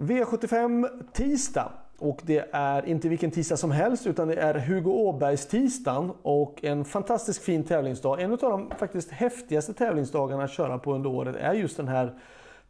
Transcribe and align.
V75 0.00 0.88
tisdag. 1.12 1.72
Och 1.98 2.20
det 2.24 2.48
är 2.52 2.88
inte 2.88 3.08
vilken 3.08 3.30
tisdag 3.30 3.56
som 3.56 3.70
helst 3.70 4.06
utan 4.06 4.28
det 4.28 4.34
är 4.34 4.54
Hugo 4.54 4.90
Åbergs 4.90 5.46
tisdagen 5.46 6.12
och 6.22 6.64
en 6.64 6.84
fantastiskt 6.84 7.42
fin 7.42 7.64
tävlingsdag. 7.64 8.20
En 8.20 8.32
av 8.32 8.38
de 8.38 8.70
faktiskt 8.78 9.10
häftigaste 9.10 9.72
tävlingsdagarna 9.72 10.44
att 10.44 10.50
köra 10.50 10.78
på 10.78 10.94
under 10.94 11.10
året 11.10 11.36
är 11.36 11.52
just 11.52 11.76
den 11.76 11.88
här 11.88 12.18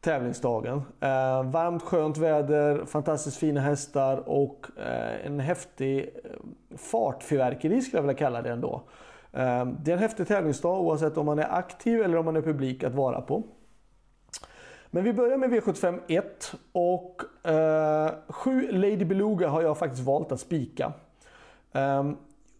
tävlingsdagen. 0.00 0.82
Eh, 1.00 1.42
varmt 1.50 1.82
skönt 1.82 2.18
väder, 2.18 2.84
fantastiskt 2.84 3.36
fina 3.36 3.60
hästar 3.60 4.28
och 4.28 4.66
eh, 4.76 5.26
en 5.26 5.40
häftig 5.40 5.98
eh, 5.98 6.30
fartfyrverkeri 6.76 7.80
skulle 7.80 7.98
jag 7.98 8.02
vilja 8.02 8.18
kalla 8.18 8.42
det 8.42 8.50
ändå. 8.50 8.82
Eh, 9.32 9.66
det 9.66 9.90
är 9.90 9.92
en 9.92 9.98
häftig 9.98 10.28
tävlingsdag 10.28 10.80
oavsett 10.80 11.16
om 11.16 11.26
man 11.26 11.38
är 11.38 11.54
aktiv 11.54 12.02
eller 12.02 12.16
om 12.16 12.24
man 12.24 12.36
är 12.36 12.42
publik 12.42 12.84
att 12.84 12.94
vara 12.94 13.20
på. 13.20 13.42
Men 14.90 15.04
vi 15.04 15.12
börjar 15.12 15.36
med 15.36 15.50
V75 15.50 16.00
1 16.08 16.54
och 16.72 17.22
eh, 17.50 18.10
7 18.28 18.72
Lady 18.72 19.04
Beluga 19.04 19.48
har 19.48 19.62
jag 19.62 19.78
faktiskt 19.78 20.02
valt 20.02 20.32
att 20.32 20.40
spika. 20.40 20.92
Um, 21.72 22.16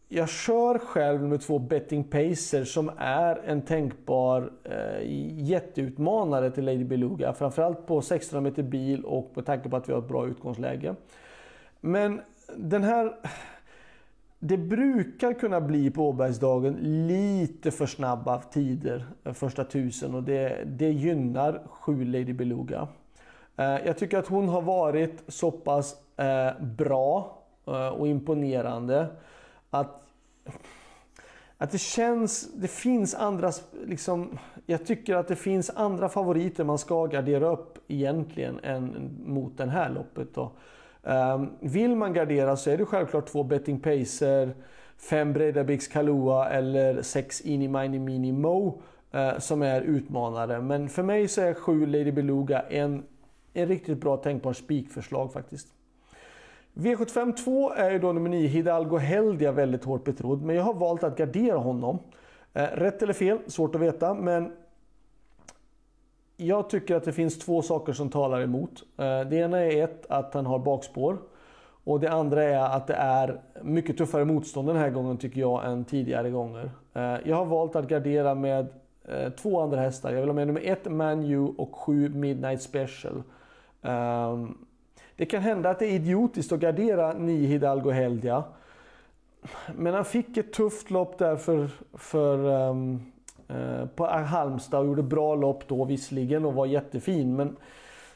jag 0.08 0.28
kör 0.28 0.78
själv 0.78 1.22
med 1.22 1.40
två 1.40 1.58
Betting 1.58 2.04
Pacer 2.04 2.64
som 2.64 2.90
är 2.98 3.36
en 3.36 3.62
tänkbar 3.62 4.52
eh, 4.64 5.02
jätteutmanare 5.48 6.50
till 6.50 6.64
Lady 6.64 6.84
Beluga. 6.84 7.32
Framförallt 7.32 7.86
på 7.86 7.98
1600 7.98 8.50
meter 8.50 8.62
bil 8.62 9.04
och 9.04 9.32
med 9.34 9.46
tanke 9.46 9.68
på 9.68 9.76
att 9.76 9.88
vi 9.88 9.92
har 9.92 10.00
ett 10.00 10.08
bra 10.08 10.26
utgångsläge. 10.26 10.94
Men 11.80 12.20
den 12.56 12.82
här... 12.84 13.16
Det 14.42 14.56
brukar 14.56 15.32
kunna 15.32 15.60
bli 15.60 15.90
på 15.90 16.08
Åbergsdagen 16.08 16.74
lite 17.08 17.70
för 17.70 17.86
snabba 17.86 18.42
tider 18.42 19.06
eh, 19.24 19.32
första 19.32 19.64
tusen 19.64 20.14
och 20.14 20.22
det, 20.22 20.64
det 20.66 20.90
gynnar 20.90 21.62
7 21.70 22.04
Lady 22.04 22.32
Beluga. 22.32 22.88
Eh, 23.56 23.64
jag 23.64 23.98
tycker 23.98 24.18
att 24.18 24.26
hon 24.26 24.48
har 24.48 24.62
varit 24.62 25.22
så 25.28 25.50
pass 25.50 25.96
eh, 26.16 26.62
bra 26.62 27.36
och 27.98 28.08
imponerande 28.08 29.06
att, 29.70 30.02
att 31.58 31.70
det 31.70 31.78
känns, 31.78 32.52
det 32.54 32.68
finns 32.68 33.14
andra, 33.14 33.52
liksom, 33.84 34.38
jag 34.66 34.86
tycker 34.86 35.14
att 35.14 35.28
det 35.28 35.36
finns 35.36 35.70
andra 35.70 36.08
favoriter 36.08 36.64
man 36.64 36.78
ska 36.78 37.06
gardera 37.06 37.48
upp 37.48 37.78
egentligen 37.88 38.60
än 38.62 39.10
mot 39.26 39.58
det 39.58 39.70
här 39.70 39.90
loppet. 39.90 40.34
Då. 40.34 40.52
Ehm, 41.04 41.50
vill 41.60 41.96
man 41.96 42.12
gardera 42.12 42.56
så 42.56 42.70
är 42.70 42.78
det 42.78 42.84
självklart 42.84 43.26
två 43.26 43.42
Betting 43.42 43.80
Pacer, 43.80 44.54
fem 44.96 45.32
Bredabix 45.32 45.88
Kalua 45.88 46.48
eller 46.48 47.02
sex 47.02 47.40
Ini 47.40 47.68
Mini 47.68 47.98
Mini 47.98 48.32
Mo 48.32 48.82
eh, 49.12 49.38
som 49.38 49.62
är 49.62 49.80
utmanare. 49.80 50.60
Men 50.60 50.88
för 50.88 51.02
mig 51.02 51.28
så 51.28 51.40
är 51.40 51.54
sju 51.54 51.86
Lady 51.86 52.12
Beluga 52.12 52.60
en, 52.60 53.02
en 53.52 53.68
riktigt 53.68 54.00
bra 54.00 54.16
tänkbar 54.16 54.52
spikförslag 54.52 55.32
faktiskt. 55.32 55.68
V75 56.74 57.32
2 57.44 57.72
är 57.72 57.90
ju 57.90 57.98
då 57.98 58.12
nummer 58.12 58.30
9 58.30 58.48
Hidalgo 58.48 58.96
Heldia 58.96 59.52
väldigt 59.52 59.84
hårt 59.84 60.04
betrodd. 60.04 60.42
Men 60.42 60.56
jag 60.56 60.62
har 60.62 60.74
valt 60.74 61.04
att 61.04 61.16
gardera 61.16 61.56
honom. 61.56 61.98
Eh, 62.52 62.62
rätt 62.62 63.02
eller 63.02 63.12
fel, 63.12 63.38
svårt 63.46 63.74
att 63.74 63.80
veta. 63.80 64.14
Men 64.14 64.52
jag 66.40 66.70
tycker 66.70 66.96
att 66.96 67.04
det 67.04 67.12
finns 67.12 67.38
två 67.38 67.62
saker 67.62 67.92
som 67.92 68.10
talar 68.10 68.40
emot. 68.40 68.82
Eh, 68.96 69.20
det 69.20 69.36
ena 69.36 69.58
är 69.58 69.84
ett, 69.84 70.06
att 70.08 70.34
han 70.34 70.46
har 70.46 70.58
bakspår. 70.58 71.18
Och 71.84 72.00
det 72.00 72.10
andra 72.10 72.42
är 72.42 72.76
att 72.76 72.86
det 72.86 72.94
är 72.94 73.40
mycket 73.62 73.98
tuffare 73.98 74.24
motstånd 74.24 74.68
den 74.68 74.76
här 74.76 74.90
gången 74.90 75.16
tycker 75.16 75.40
jag 75.40 75.70
än 75.70 75.84
tidigare 75.84 76.30
gånger. 76.30 76.70
Eh, 76.94 77.16
jag 77.24 77.36
har 77.36 77.44
valt 77.44 77.76
att 77.76 77.88
gardera 77.88 78.34
med 78.34 78.66
eh, 79.04 79.30
två 79.30 79.60
andra 79.60 79.80
hästar. 79.80 80.12
Jag 80.12 80.20
vill 80.20 80.28
ha 80.28 80.34
med 80.34 80.46
nummer 80.46 80.62
ett 80.64 80.90
Man 80.90 81.24
U 81.24 81.54
och 81.58 81.76
sju, 81.76 82.08
Midnight 82.08 82.62
Special. 82.62 83.22
Ehm, 83.82 84.58
det 85.16 85.26
kan 85.26 85.42
hända 85.42 85.70
att 85.70 85.78
det 85.78 85.86
är 85.86 85.92
idiotiskt 85.92 86.52
att 86.52 86.60
gardera 86.60 87.12
9 87.12 87.46
Hidalgo 87.46 87.90
Heldia. 87.90 88.44
Men 89.76 89.94
han 89.94 90.04
fick 90.04 90.36
ett 90.36 90.52
tufft 90.52 90.90
lopp 90.90 91.18
där 91.18 91.36
för, 91.36 91.70
för 91.94 92.38
um, 92.38 93.12
Eh, 93.54 93.86
på 93.86 94.06
Halmstad 94.06 94.80
och 94.80 94.86
gjorde 94.86 95.02
bra 95.02 95.34
lopp 95.34 95.68
då 95.68 95.84
visserligen 95.84 96.44
och 96.44 96.54
var 96.54 96.66
jättefin. 96.66 97.36
Men 97.36 97.56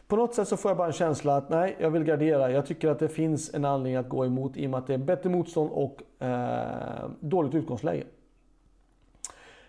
på 0.07 0.17
något 0.17 0.35
sätt 0.35 0.49
så 0.49 0.57
får 0.57 0.71
jag 0.71 0.79
bara 0.79 0.87
en 0.87 0.93
känsla 0.93 1.37
att 1.37 1.49
nej, 1.49 1.77
jag 1.79 1.91
vill 1.91 2.05
gardera. 2.05 2.51
Jag 2.51 2.67
tycker 2.67 2.89
att 2.89 2.99
det 2.99 3.09
finns 3.09 3.55
en 3.55 3.65
anledning 3.65 3.97
att 3.97 4.09
gå 4.09 4.25
emot 4.25 4.57
i 4.57 4.67
och 4.67 4.71
med 4.71 4.79
att 4.79 4.87
det 4.87 4.95
är 4.95 4.99
bättre 4.99 5.31
motstånd 5.31 5.71
och 5.73 6.23
eh, 6.27 7.11
dåligt 7.21 7.55
utgångsläge. 7.55 8.05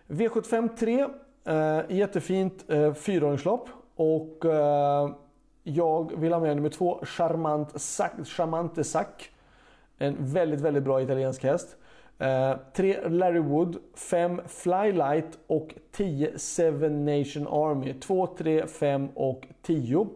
V75 0.07 0.77
3. 0.77 1.07
Eh, 1.45 1.81
jättefint 1.89 2.65
eh, 2.67 2.93
fyraåringslopp. 2.93 3.69
Och 3.95 4.45
eh, 4.45 5.09
jag 5.63 6.19
vill 6.19 6.33
ha 6.33 6.39
med 6.39 6.55
nummer 6.55 6.69
två, 6.69 6.99
Charmant 7.03 7.81
Sac, 7.81 8.11
Charmante 8.25 8.83
Sac. 8.83 9.07
En 9.97 10.15
väldigt, 10.19 10.61
väldigt 10.61 10.83
bra 10.83 11.01
italiensk 11.01 11.43
häst. 11.43 11.77
Eh, 12.19 12.53
tre 12.73 13.09
Larry 13.09 13.39
Wood, 13.39 13.77
fem 13.93 14.41
Flylight 14.47 15.39
och 15.47 15.75
10 15.91 16.39
Seven 16.39 17.05
Nation 17.05 17.47
Army. 17.47 17.93
2, 17.93 18.27
3, 18.27 18.67
5 18.67 19.09
och 19.15 19.47
10. 19.61 20.07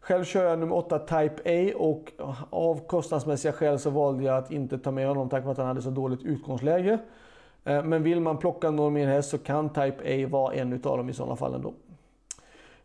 Själv 0.00 0.24
kör 0.24 0.44
jag 0.44 0.58
nummer 0.58 0.76
8 0.76 0.98
Type 0.98 1.42
A 1.44 1.78
och 1.78 2.12
av 2.50 2.86
kostnadsmässiga 2.86 3.52
skäl 3.52 3.78
så 3.78 3.90
valde 3.90 4.24
jag 4.24 4.36
att 4.36 4.50
inte 4.50 4.78
ta 4.78 4.90
med 4.90 5.08
honom 5.08 5.28
tack 5.28 5.44
vare 5.44 5.52
att 5.52 5.58
han 5.58 5.66
hade 5.66 5.82
så 5.82 5.90
dåligt 5.90 6.22
utgångsläge. 6.22 6.98
Eh, 7.64 7.84
men 7.84 8.02
vill 8.02 8.20
man 8.20 8.38
plocka 8.38 8.70
någon 8.70 8.92
mer 8.92 9.06
häst 9.06 9.30
så 9.30 9.38
kan 9.38 9.68
Type 9.68 10.24
A 10.24 10.28
vara 10.28 10.54
en 10.54 10.72
utav 10.72 10.96
dem 10.96 11.08
i 11.08 11.12
sådana 11.12 11.36
fall 11.36 11.54
ändå. 11.54 11.74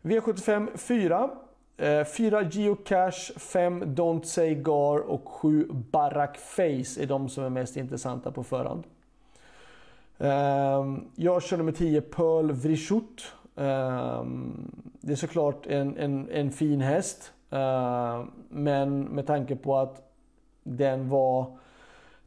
V75 0.01 0.77
4. 0.77 1.29
Eh, 1.77 2.03
4 2.05 2.41
Geocache, 2.43 3.33
5 3.39 3.83
Don't 3.83 4.23
Say 4.23 4.55
Gar 4.55 4.99
och 4.99 5.27
7 5.27 5.67
Barack 5.91 6.37
Face 6.37 7.01
är 7.01 7.05
de 7.05 7.29
som 7.29 7.43
är 7.43 7.49
mest 7.49 7.77
intressanta 7.77 8.31
på 8.31 8.43
förhand. 8.43 8.83
Ehm, 10.17 11.07
jag 11.15 11.43
kör 11.43 11.57
nummer 11.57 11.71
10 11.71 12.01
Pearl 12.01 12.51
Vrishut. 12.51 13.33
Ehm, 13.55 14.71
det 15.01 15.11
är 15.11 15.15
såklart 15.15 15.67
en, 15.67 15.97
en, 15.97 16.29
en 16.29 16.51
fin 16.51 16.81
häst. 16.81 17.33
Ehm, 17.49 18.31
men 18.49 19.03
med 19.03 19.27
tanke 19.27 19.55
på 19.55 19.77
att 19.77 20.01
den 20.63 21.09
var 21.09 21.57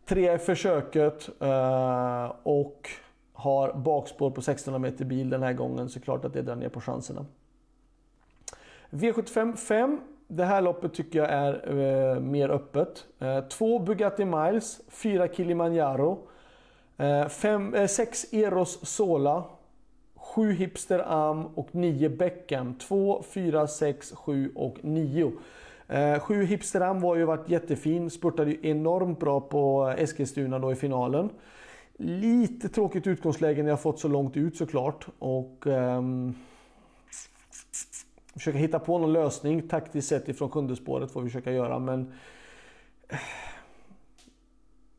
tre 0.04 0.34
i 0.34 0.38
försöket 0.38 1.28
eh, 1.41 2.32
och 2.42 2.88
har 3.32 3.72
bakspår 3.72 4.31
på 4.31 4.41
1600 4.41 4.78
meter 4.78 5.04
bil 5.04 5.31
den 5.31 5.42
här 5.42 5.53
gången 5.53 5.88
så 5.88 6.00
klart 6.00 6.25
att 6.25 6.32
det 6.32 6.42
drar 6.42 6.56
ner 6.56 6.69
på 6.69 6.81
chanserna. 6.81 7.26
V75 8.91 9.56
5. 9.56 10.00
Det 10.28 10.44
här 10.44 10.60
loppet 10.60 10.94
tycker 10.94 11.19
jag 11.19 11.31
är 11.31 11.78
eh, 11.78 12.21
mer 12.21 12.49
öppet. 12.49 13.06
Eh, 13.19 13.41
två 13.41 13.78
Bugatti 13.78 14.25
Miles, 14.25 14.81
fyra 14.88 15.28
Kilimanjaro, 15.28 16.28
eh, 16.97 17.28
fem, 17.28 17.75
eh, 17.75 17.87
sex 17.87 18.32
Eros 18.32 18.78
Sola, 18.82 19.44
sju 20.16 20.53
Hipster 20.53 21.03
Am 21.06 21.47
och 21.47 21.75
nio 21.75 22.09
Beckham. 22.09 22.75
2, 22.75 23.22
4, 23.28 23.66
6, 23.66 24.12
7 24.12 24.53
och 24.54 24.76
9. 24.82 25.32
Eh, 25.88 26.19
sju 26.20 26.44
Hipster 26.44 26.81
Am 26.81 27.00
var 27.00 27.16
ju 27.16 27.25
varit 27.25 27.49
jättefin, 27.49 28.10
spurtade 28.10 28.50
ju 28.50 28.70
enormt 28.70 29.20
bra 29.20 29.41
på 29.41 29.94
Eskilstuna 29.99 30.59
då 30.59 30.72
i 30.72 30.76
finalen. 30.76 31.31
Lite 31.97 32.69
tråkigt 32.69 33.06
utgångsläge 33.06 33.62
när 33.62 33.70
jag 33.70 33.81
fått 33.81 33.99
så 33.99 34.09
långt 34.09 34.37
ut 34.37 34.56
såklart. 34.56 35.06
Och... 35.19 35.66
Ehm, 35.66 36.34
försöka 38.38 38.59
hitta 38.59 38.78
på 38.78 38.99
någon 38.99 39.12
lösning 39.12 39.69
taktiskt 39.69 40.09
sett 40.09 40.28
ifrån 40.28 40.50
sjunde 40.50 40.76
spåret 40.76 41.10
får 41.10 41.22
vi 41.22 41.28
försöka 41.28 41.53
göra 41.53 41.78
men 41.78 42.12
eh, 43.09 43.19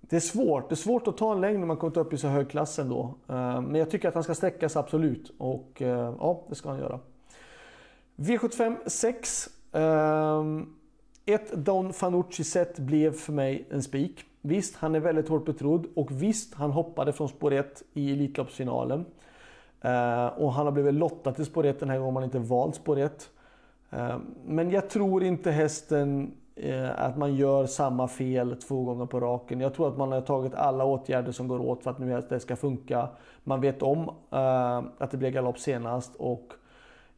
det 0.01 0.15
är 0.15 0.19
svårt. 0.19 0.69
Det 0.69 0.73
är 0.73 0.77
svårt 0.77 1.07
att 1.07 1.17
ta 1.17 1.31
en 1.31 1.41
längd 1.41 1.59
när 1.59 1.67
man 1.67 1.77
kommit 1.77 1.97
upp 1.97 2.13
i 2.13 2.17
så 2.17 2.27
hög 2.27 2.49
klass 2.49 2.79
ändå. 2.79 3.15
Eh, 3.27 3.61
men 3.61 3.75
jag 3.75 3.89
tycker 3.89 4.07
att 4.07 4.13
han 4.13 4.23
ska 4.23 4.35
sträckas 4.35 4.75
absolut. 4.75 5.31
Och 5.37 5.81
eh, 5.81 6.15
ja, 6.19 6.45
det 6.49 6.55
ska 6.55 6.69
han 6.69 6.79
göra. 6.79 6.99
V75 8.15 8.75
6. 8.85 9.49
Ett 11.25 11.51
Don 11.51 11.93
Fanucci 11.93 12.43
set 12.43 12.79
blev 12.79 13.13
för 13.13 13.33
mig 13.33 13.67
en 13.71 13.83
spik. 13.83 14.25
Visst, 14.41 14.75
han 14.75 14.95
är 14.95 14.99
väldigt 14.99 15.29
hårt 15.29 15.45
betrodd 15.45 15.87
och 15.95 16.11
visst, 16.11 16.53
han 16.53 16.71
hoppade 16.71 17.13
från 17.13 17.29
spår 17.29 17.53
1 17.53 17.83
i 17.93 18.13
Elitloppsfinalen. 18.13 19.05
Eh, 19.81 20.27
och 20.27 20.53
han 20.53 20.65
har 20.65 20.71
blivit 20.71 20.93
lottad 20.93 21.31
till 21.31 21.45
spår 21.45 21.65
1 21.65 21.79
den 21.79 21.89
här 21.89 21.99
gången 21.99 22.15
han 22.15 22.23
inte 22.23 22.39
valt 22.39 22.75
spår 22.75 22.99
1. 22.99 23.29
Eh, 23.89 24.17
men 24.45 24.71
jag 24.71 24.89
tror 24.89 25.23
inte 25.23 25.51
hästen 25.51 26.31
eh, 26.55 27.05
att 27.05 27.17
man 27.17 27.35
gör 27.35 27.65
samma 27.65 28.07
fel 28.07 28.55
två 28.55 28.83
gånger 28.83 29.05
på 29.05 29.19
raken. 29.19 29.59
Jag 29.59 29.73
tror 29.73 29.87
att 29.87 29.97
man 29.97 30.11
har 30.11 30.21
tagit 30.21 30.55
alla 30.55 30.85
åtgärder 30.85 31.31
som 31.31 31.47
går 31.47 31.59
åt 31.59 31.83
för 31.83 31.91
att 31.91 31.99
nu 31.99 32.21
det 32.29 32.39
ska 32.39 32.55
funka. 32.55 33.07
Man 33.43 33.61
vet 33.61 33.81
om 33.81 34.09
att 34.97 35.11
det 35.11 35.17
blev 35.17 35.31
galopp 35.31 35.59
senast 35.59 36.15
och 36.15 36.53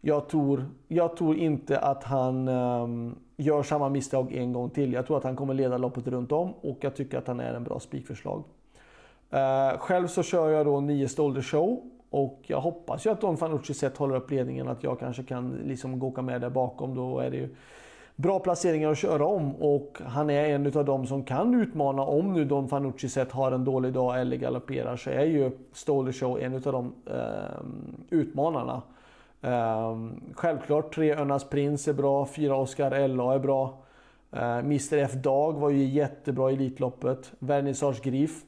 jag 0.02 0.30
tror, 0.30 0.66
jag 0.88 1.18
tror 1.18 1.38
inte 1.38 1.80
att 1.80 2.04
han 2.04 2.48
gör 3.38 3.64
samma 3.64 3.90
misstag 3.90 4.34
en 4.34 4.54
gång 4.54 4.70
till. 4.70 4.94
Jag 4.94 5.08
tror 5.08 5.18
att 5.18 5.24
han 5.24 5.36
kommer 5.36 5.54
leda 5.54 5.78
loppet 5.78 6.08
runt 6.08 6.32
om 6.32 6.54
och 6.54 6.78
jag 6.82 6.96
tycker 6.96 7.18
att 7.18 7.28
han 7.28 7.40
är 7.40 7.54
en 7.54 7.64
bra 7.64 7.80
spikförslag. 7.80 8.44
själv 9.78 10.08
så 10.08 10.24
kör 10.24 10.50
jag 10.50 10.66
då 10.66 10.80
9 10.80 11.08
Stolder 11.08 11.42
Show 11.42 11.82
och 12.12 12.40
jag 12.42 12.62
hoppas 12.62 13.06
ju 13.06 13.10
att 13.10 13.22
Don 13.22 13.38
Fanucci 13.38 13.74
sett 13.74 13.98
håller 13.98 14.16
upp 14.16 14.32
ledningen, 14.32 14.68
att 14.68 14.84
jag 14.84 15.00
kanske 15.00 15.24
kan 15.24 15.52
liksom 15.52 16.04
åka 16.04 16.22
med 16.22 16.42
där 16.42 16.50
bakom. 16.50 16.96
Då 16.96 17.20
är 17.20 17.32
det 17.32 17.38
ju 17.38 17.50
bra 18.16 18.40
placeringar 18.40 18.92
att 18.92 18.98
köra 18.98 19.26
om 19.26 19.56
och 19.56 19.98
han 20.06 20.30
är 20.30 20.50
en 20.50 20.78
av 20.78 20.86
dem 20.86 21.08
som 21.08 21.24
kan 21.24 21.62
utmana 21.62 22.02
om 22.02 22.34
nu 22.34 22.46
Don 22.46 22.70
Fanucci 22.70 23.10
sett 23.10 23.32
har 23.32 23.52
en 23.52 23.66
dålig 23.66 23.94
dag 23.94 24.22
eller 24.22 24.38
galopperar 24.38 24.98
så 24.98 25.10
är 25.10 25.26
ju 25.26 25.52
Stoller 25.74 26.12
Show 26.12 26.40
en 26.40 26.56
av 26.56 26.62
de 26.62 26.94
eh, 27.06 27.64
utmanarna. 28.10 28.82
Eh, 29.42 29.98
självklart 30.34 30.96
tre 30.96 31.16
Önas 31.16 31.50
Prins 31.50 31.88
är 31.88 31.94
bra, 31.94 32.26
fyra 32.26 32.56
Oscar 32.56 33.08
LA 33.08 33.34
är 33.34 33.40
bra. 33.40 33.78
Eh, 34.32 34.58
Mr 34.58 34.98
F 34.98 35.14
Dag 35.14 35.54
var 35.54 35.70
ju 35.70 35.84
jättebra 35.86 36.52
i 36.52 36.54
Elitloppet. 36.54 37.32
Vernissage 37.40 38.04
Griff, 38.04 38.42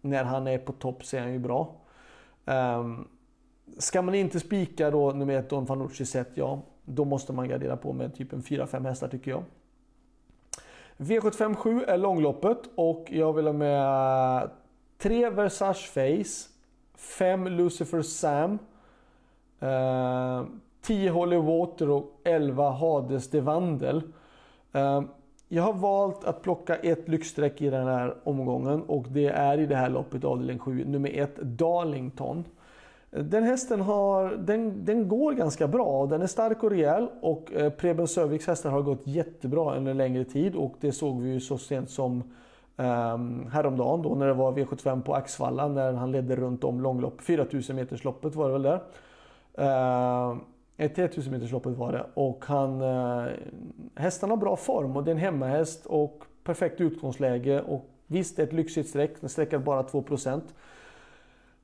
när 0.00 0.24
han 0.24 0.46
är 0.46 0.58
på 0.58 0.72
topp 0.72 1.04
så 1.04 1.16
är 1.16 1.20
han 1.20 1.32
ju 1.32 1.38
bra. 1.38 1.74
Um, 2.44 3.08
ska 3.78 4.02
man 4.02 4.14
inte 4.14 4.40
spika 4.40 4.90
då 4.90 5.10
nummer 5.12 5.34
ett 5.34 5.50
Don 5.50 5.66
Fanucci 5.66 6.06
set, 6.06 6.28
ja, 6.34 6.62
då 6.84 7.04
måste 7.04 7.32
man 7.32 7.48
gardera 7.48 7.76
på 7.76 7.92
med 7.92 8.14
typ 8.14 8.32
en 8.32 8.42
4-5 8.42 8.86
hästar 8.86 9.08
tycker 9.08 9.30
jag. 9.30 9.44
V757 10.96 11.84
är 11.86 11.98
långloppet 11.98 12.58
och 12.74 13.06
jag 13.10 13.32
vill 13.32 13.46
ha 13.46 13.52
med 13.52 14.50
3 14.98 15.30
Versace 15.30 15.86
Face, 15.86 16.48
5 16.94 17.46
Lucifer 17.46 18.02
Sam, 18.02 18.58
eh, 19.60 20.44
10 20.82 21.10
Holy 21.10 21.36
Water 21.36 21.90
och 21.90 22.20
11 22.24 22.70
Hades 22.70 23.30
Devandel. 23.30 24.02
Eh, 24.72 25.02
jag 25.52 25.62
har 25.62 25.72
valt 25.72 26.24
att 26.24 26.42
plocka 26.42 26.76
ett 26.76 27.08
lyxstreck 27.08 27.60
i 27.60 27.70
den 27.70 27.86
här 27.86 28.14
omgången 28.24 28.82
och 28.82 29.06
det 29.08 29.26
är 29.26 29.58
i 29.58 29.66
det 29.66 29.76
här 29.76 29.88
loppet 29.88 30.24
avdelning 30.24 30.58
7, 30.58 30.84
nummer 30.84 31.10
1 31.14 31.36
Darlington. 31.42 32.44
Den 33.10 33.42
hästen 33.42 33.80
har, 33.80 34.30
den, 34.30 34.84
den 34.84 35.08
går 35.08 35.32
ganska 35.32 35.68
bra. 35.68 36.06
Den 36.06 36.22
är 36.22 36.26
stark 36.26 36.62
och 36.62 36.70
rejäl 36.70 37.08
och 37.20 37.52
eh, 37.52 37.70
Preben 37.70 38.08
Sörviks 38.08 38.46
hästar 38.46 38.70
har 38.70 38.82
gått 38.82 39.06
jättebra 39.06 39.76
under 39.76 39.90
en 39.90 39.96
längre 39.96 40.24
tid 40.24 40.54
och 40.54 40.74
det 40.80 40.92
såg 40.92 41.20
vi 41.20 41.30
ju 41.30 41.40
så 41.40 41.58
sent 41.58 41.90
som 41.90 42.22
um, 42.76 43.46
häromdagen 43.52 44.02
då 44.02 44.14
när 44.14 44.26
det 44.26 44.34
var 44.34 44.52
V75 44.52 45.02
på 45.02 45.14
Axvalla 45.14 45.68
när 45.68 45.92
han 45.92 46.12
ledde 46.12 46.36
runt 46.36 46.64
om 46.64 46.80
långlopp. 46.80 47.20
4000 47.20 47.76
meters 47.76 48.04
loppet 48.04 48.34
var 48.34 48.46
det 48.46 48.52
väl 48.52 48.62
där. 48.62 48.80
Ehm, 49.54 50.40
ett 50.80 50.94
3000 50.94 51.32
metersloppet 51.32 51.76
var 51.76 51.92
det 51.92 52.06
och 52.14 52.44
han, 52.46 52.80
hästen 52.80 53.38
hästarna 53.94 54.32
har 54.32 54.36
bra 54.36 54.56
form 54.56 54.96
och 54.96 55.04
det 55.04 55.10
är 55.10 55.14
en 55.14 55.20
hemmahäst 55.20 55.86
och 55.86 56.24
perfekt 56.44 56.80
utgångsläge 56.80 57.60
och 57.60 57.90
visst 58.06 58.36
det 58.36 58.42
är 58.42 58.46
ett 58.46 58.52
lyxigt 58.52 58.88
streck, 58.88 59.20
den 59.20 59.28
sträcker 59.28 59.58
bara 59.58 59.82
2% 59.82 60.40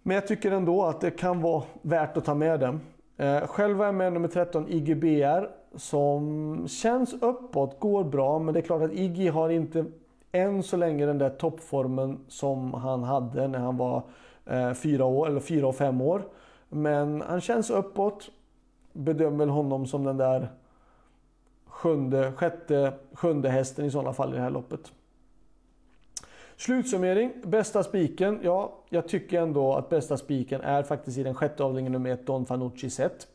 men 0.03 0.15
jag 0.15 0.27
tycker 0.27 0.51
ändå 0.51 0.85
att 0.85 1.01
det 1.01 1.11
kan 1.11 1.41
vara 1.41 1.63
värt 1.83 2.17
att 2.17 2.25
ta 2.25 2.35
med 2.35 2.61
den. 2.61 2.81
Eh, 3.17 3.47
själv 3.47 3.81
är 3.81 3.85
jag 3.85 3.95
med 3.95 4.13
nummer 4.13 4.29
13 4.29 4.69
IGBR 4.69 5.49
som 5.77 6.69
känns 6.69 7.15
uppåt, 7.23 7.81
går 7.81 8.05
bra 8.05 8.39
men 8.39 8.55
det 8.55 8.61
är 8.61 8.63
klart 8.63 8.83
att 8.83 8.93
Iggy 8.93 9.29
har 9.29 9.51
inte 9.51 9.85
än 10.33 10.63
så 10.63 10.77
länge 10.77 11.07
den 11.07 11.19
där 11.19 11.31
toppformen 11.31 12.19
som 12.29 12.75
han 12.75 13.03
hade 13.03 13.49
när 13.49 13.59
han 13.59 13.77
var 13.77 14.03
eh, 14.47 14.73
fyra 14.73 15.05
år 15.05 15.29
eller 15.29 15.41
fyra 15.41 15.67
och 15.67 15.77
fem 15.77 16.01
år. 16.01 16.23
Men 16.69 17.21
han 17.21 17.41
känns 17.41 17.71
uppåt. 17.71 18.31
Bedömer 18.97 19.39
väl 19.39 19.49
honom 19.49 19.87
som 19.87 20.05
den 20.05 20.17
där 20.17 20.49
sjunde, 21.67 22.33
sjätte, 22.37 22.93
sjunde 23.13 23.49
hästen 23.49 23.85
i 23.85 23.91
sådana 23.91 24.13
fall 24.13 24.33
i 24.33 24.37
det 24.37 24.43
här 24.43 24.51
loppet. 24.51 24.93
Slutsummering, 26.57 27.33
bästa 27.45 27.83
spiken. 27.83 28.41
Ja, 28.43 28.73
jag 28.89 29.09
tycker 29.09 29.41
ändå 29.41 29.75
att 29.75 29.89
bästa 29.89 30.17
spiken 30.17 30.61
är 30.61 30.83
faktiskt 30.83 31.19
i 31.19 31.23
den 31.23 31.35
sjätte 31.35 31.65
avdelningen 31.65 31.93
nummer 31.93 32.11
ett, 32.11 32.27
Don 32.27 32.47
Fanucci 32.47 32.91
set. 32.91 33.27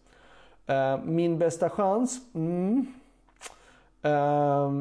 Eh, 0.68 1.00
min 1.04 1.38
bästa 1.38 1.70
chans? 1.70 2.20
Mm. 2.34 2.94
Eh, 4.02 4.72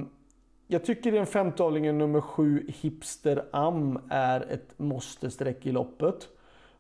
jag 0.67 0.85
tycker 0.85 1.13
i 1.13 1.17
den 1.17 1.27
femte 1.27 1.63
avdelningen 1.63 1.99
nummer 1.99 2.21
sju, 2.21 2.67
Hipster 2.69 3.45
Am, 3.51 3.99
är 4.09 4.41
ett 4.53 4.79
måste-streck 4.79 5.67
i 5.67 5.73
loppet. 5.73 6.29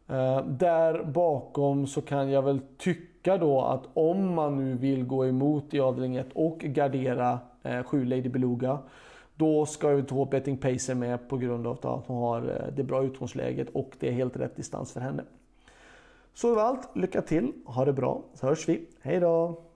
Eh, 0.08 0.44
där 0.44 1.04
bakom 1.04 1.86
så 1.86 2.02
kan 2.02 2.30
jag 2.30 2.42
väl 2.42 2.60
tycka 2.78 3.09
då 3.22 3.60
att 3.60 3.88
om 3.94 4.34
man 4.34 4.56
nu 4.56 4.74
vill 4.74 5.04
gå 5.04 5.26
emot 5.26 5.74
i 5.74 5.80
avdelning 5.80 6.16
1 6.16 6.26
och 6.34 6.58
gardera 6.58 7.38
eh, 7.62 7.78
uh, 7.78 7.82
7 7.82 8.04
Lady 8.04 8.28
Beluga 8.28 8.78
då 9.34 9.66
ska 9.66 9.92
ju 9.92 10.02
två 10.02 10.24
Betting 10.24 10.56
Pacer 10.56 10.94
med 10.94 11.28
på 11.28 11.36
grund 11.36 11.66
av 11.66 11.72
att 11.82 12.06
hon 12.06 12.16
har 12.16 12.42
eh, 12.42 12.74
det 12.76 12.82
bra 12.82 13.04
utgångsläget 13.04 13.68
och 13.72 13.90
det 13.98 14.08
är 14.08 14.12
helt 14.12 14.36
rätt 14.36 14.56
distans 14.56 14.92
för 14.92 15.00
henne. 15.00 15.22
Så 16.34 16.48
det 16.48 16.54
var 16.54 16.62
allt. 16.62 16.96
Lycka 16.96 17.22
till, 17.22 17.52
ha 17.64 17.84
det 17.84 17.92
bra, 17.92 18.22
så 18.34 18.46
hörs 18.46 18.68
vi. 18.68 18.86
Hej 19.00 19.20
då! 19.20 19.69